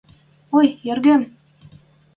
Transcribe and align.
Ой, 0.57 0.67
эргем! 0.91 1.21